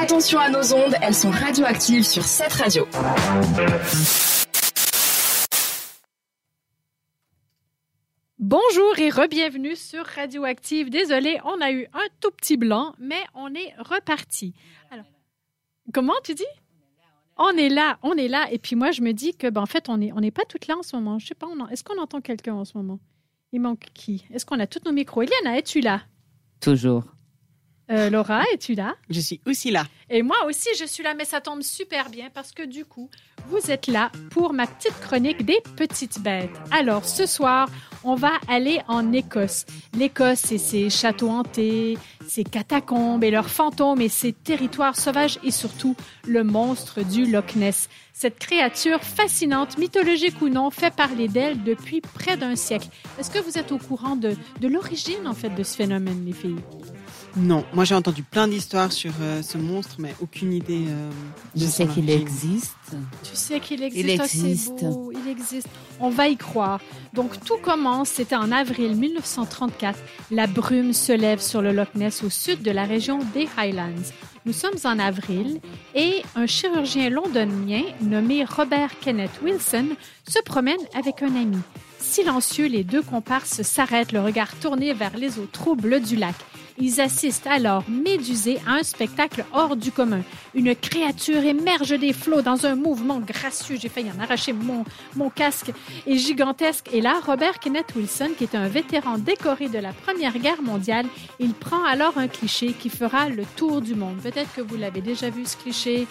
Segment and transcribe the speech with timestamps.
[0.00, 2.86] attention à nos ondes, elles sont radioactives sur cette radio.
[8.38, 10.88] Bonjour et re-bienvenue sur Radioactive.
[10.88, 14.54] Désolé, on a eu un tout petit blanc, mais on est reparti.
[14.90, 15.04] Alors,
[15.92, 16.44] comment tu dis?
[17.36, 18.50] On est là, on est là.
[18.50, 20.44] Et puis moi, je me dis que, ben, en fait, on n'est on est pas
[20.46, 21.18] toutes là en ce moment.
[21.18, 23.00] Je sais pas, est-ce qu'on entend quelqu'un en ce moment?
[23.52, 24.24] Il manque qui?
[24.32, 25.22] Est-ce qu'on a tous nos micros?
[25.22, 26.02] Eliana, es-tu là?
[26.60, 27.04] Toujours.
[27.90, 28.94] Euh, Laura, es-tu là?
[29.08, 29.84] Je suis aussi là.
[30.08, 33.10] Et moi aussi, je suis là, mais ça tombe super bien parce que du coup,
[33.48, 36.50] vous êtes là pour ma petite chronique des petites bêtes.
[36.70, 37.68] Alors, ce soir,
[38.04, 39.66] on va aller en Écosse.
[39.96, 41.98] L'Écosse, c'est ses châteaux hantés,
[42.30, 45.96] ses catacombes et leurs fantômes et ses territoires sauvages et surtout
[46.28, 47.88] le monstre du Loch Ness.
[48.12, 52.88] Cette créature fascinante, mythologique ou non, fait parler d'elle depuis près d'un siècle.
[53.18, 56.32] Est-ce que vous êtes au courant de, de l'origine, en fait, de ce phénomène, les
[56.32, 56.62] filles?
[57.36, 60.86] Non, moi j'ai entendu plein d'histoires sur euh, ce monstre, mais aucune idée.
[60.88, 61.10] Euh,
[61.54, 62.74] je sais qu'il existe.
[63.22, 64.04] Tu sais qu'il existe.
[64.04, 64.80] Il existe.
[64.80, 65.12] beau.
[65.22, 65.68] Il existe.
[65.98, 66.80] On va y croire.
[67.12, 69.98] Donc tout commence, c'était en avril 1934.
[70.30, 74.12] La brume se lève sur le Loch Ness au sud de la région des Highlands.
[74.46, 75.60] Nous sommes en avril
[75.94, 79.88] et un chirurgien londonien nommé Robert Kenneth Wilson
[80.26, 81.58] se promène avec un ami.
[81.98, 86.34] Silencieux, les deux comparses s'arrêtent, le regard tourné vers les eaux troubles du lac.
[86.78, 90.22] Ils assistent alors, médusés, à un spectacle hors du commun.
[90.54, 93.76] Une créature émerge des flots dans un mouvement gracieux.
[93.80, 94.84] J'ai failli en arracher mon,
[95.16, 95.72] mon casque.
[96.06, 96.88] Et gigantesque.
[96.92, 101.06] Et là, Robert Kenneth Wilson, qui est un vétéran décoré de la Première Guerre mondiale,
[101.38, 104.16] il prend alors un cliché qui fera le tour du monde.
[104.22, 106.06] Peut-être que vous l'avez déjà vu, ce cliché.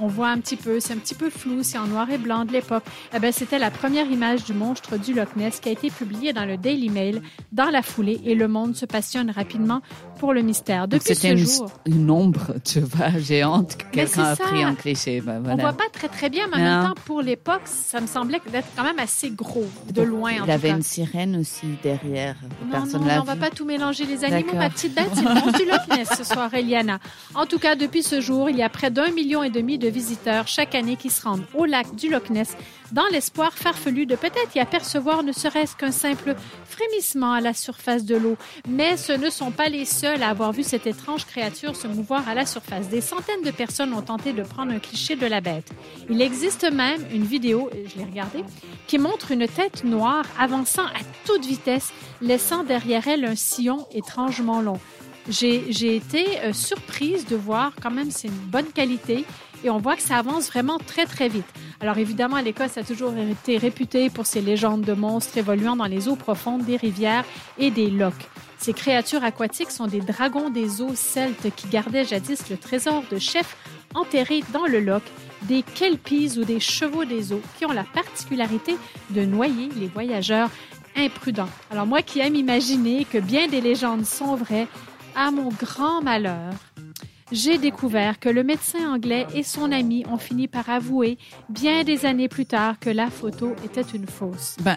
[0.00, 2.44] On voit un petit peu, c'est un petit peu flou, c'est en noir et blanc
[2.44, 2.84] de l'époque.
[3.14, 6.32] Eh ben, c'était la première image du monstre du Loch Ness qui a été publiée
[6.32, 7.22] dans le Daily Mail
[7.52, 9.80] dans la foulée et le monde se passionne rapidement
[10.18, 10.88] pour le mystère.
[10.88, 15.20] Depuis ce une, jour, une ombre, tu vois, géante que quelqu'un a pris en cliché.
[15.20, 15.54] Ben, voilà.
[15.54, 18.40] On voit pas très très bien, mais en même temps, pour l'époque, ça me semblait
[18.50, 20.32] d'être quand même assez gros, de loin.
[20.32, 20.76] Il en y avait tout cas.
[20.76, 22.36] une sirène aussi derrière.
[22.64, 25.34] Non, Personne non, on va pas tout mélanger les animaux, ma petite bête, c'est le
[25.34, 26.98] monstre du Loch Ness ce soir, Eliana.
[27.34, 29.88] En tout cas, depuis ce jour, il y a près d'un million et demi de
[29.88, 32.56] visiteurs chaque année qui se rendent au lac du Loch Ness
[32.92, 36.34] dans l'espoir farfelu de peut-être y apercevoir ne serait-ce qu'un simple
[36.64, 38.36] frémissement à la surface de l'eau.
[38.68, 42.28] Mais ce ne sont pas les seuls à avoir vu cette étrange créature se mouvoir
[42.28, 42.88] à la surface.
[42.88, 45.70] Des centaines de personnes ont tenté de prendre un cliché de la bête.
[46.08, 48.44] Il existe même une vidéo, je l'ai regardée,
[48.86, 54.60] qui montre une tête noire avançant à toute vitesse, laissant derrière elle un sillon étrangement
[54.60, 54.80] long.
[55.28, 59.26] J'ai j'ai été euh, surprise de voir quand même c'est une bonne qualité
[59.64, 61.46] et on voit que ça avance vraiment très très vite.
[61.80, 66.08] Alors évidemment, l'Écosse a toujours été réputée pour ses légendes de monstres évoluant dans les
[66.08, 67.24] eaux profondes des rivières
[67.58, 68.28] et des lochs.
[68.58, 73.18] Ces créatures aquatiques sont des dragons des eaux celtes qui gardaient jadis le trésor de
[73.18, 73.56] chefs
[73.94, 75.04] enterrés dans le loch,
[75.42, 78.76] des kelpies ou des chevaux des eaux qui ont la particularité
[79.10, 80.50] de noyer les voyageurs
[80.96, 81.48] imprudents.
[81.70, 84.66] Alors moi qui aime imaginer que bien des légendes sont vraies,
[85.14, 86.52] à mon grand malheur,
[87.32, 91.18] j'ai découvert que le médecin anglais et son ami ont fini par avouer,
[91.48, 94.56] bien des années plus tard, que la photo était une fausse.
[94.60, 94.76] Ben,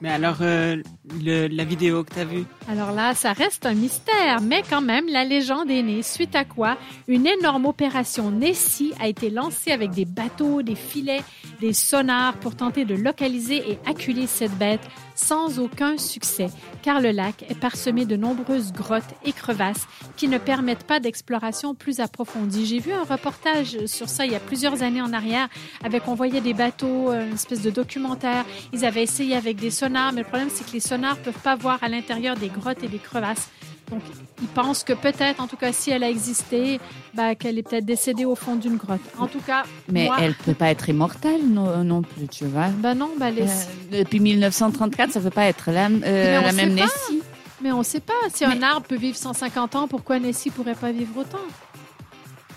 [0.00, 0.76] Mais alors, euh,
[1.24, 2.44] la vidéo que tu as vue?
[2.68, 6.44] Alors là, ça reste un mystère, mais quand même, la légende est née, suite à
[6.44, 6.76] quoi
[7.08, 11.22] une énorme opération Nessie a été lancée avec des bateaux, des filets,
[11.60, 14.86] des sonars pour tenter de localiser et acculer cette bête
[15.18, 16.48] sans aucun succès,
[16.82, 21.74] car le lac est parsemé de nombreuses grottes et crevasses qui ne permettent pas d'exploration
[21.74, 22.66] plus approfondie.
[22.66, 25.48] J'ai vu un reportage sur ça il y a plusieurs années en arrière,
[25.82, 28.44] avec on voyait des bateaux, euh, une espèce de documentaire.
[28.72, 31.56] Ils avaient essayé avec des sonars, mais le problème c'est que les sonars peuvent pas
[31.56, 33.48] voir à l'intérieur des grottes et des crevasses.
[33.90, 34.02] Donc,
[34.42, 36.78] ils pensent que peut-être, en tout cas, si elle a existé,
[37.14, 39.00] bah, qu'elle est peut-être décédée au fond d'une grotte.
[39.18, 42.68] En tout cas, mais moi, elle peut pas être immortelle non, non plus, tu vois.
[42.68, 46.74] bah non, bah les- Euh, depuis 1934, ça peut pas être la, euh, la même.
[46.74, 47.22] Nessie.
[47.62, 48.12] mais on sait pas.
[48.34, 51.38] Si un arbre peut vivre 150 ans, pourquoi Nessie pourrait pas vivre autant?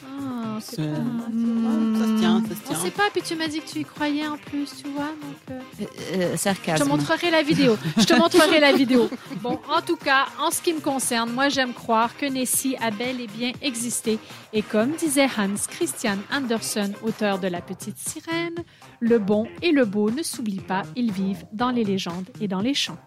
[0.05, 2.20] Ah, on sait C'est- pas.
[2.53, 2.83] Ça se tient, ça se On tient.
[2.83, 5.37] sait pas, puis tu m'as dit que tu y croyais en plus, tu vois, donc...
[5.51, 6.83] euh, Euh, euh, Je sarcasme.
[6.83, 7.77] te montrerai la vidéo.
[7.97, 9.09] Je te montrerai la vidéo.
[9.41, 12.91] Bon, en tout cas, en ce qui me concerne, moi, j'aime croire que Nessie a
[12.91, 14.19] bel et bien existé.
[14.53, 18.55] Et comme disait Hans Christian Andersen, auteur de La Petite Sirène,
[18.99, 22.61] le bon et le beau ne s'oublient pas, ils vivent dans les légendes et dans
[22.61, 22.97] les chants.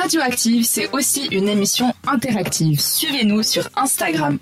[0.00, 2.80] Radioactive, c'est aussi une émission interactive.
[2.80, 4.38] Suivez-nous sur Instagram.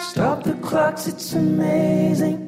[0.00, 2.47] Stop the clocks, it's amazing.